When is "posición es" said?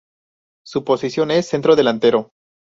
0.83-1.47